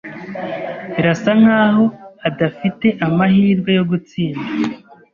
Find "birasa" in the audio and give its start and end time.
0.93-1.31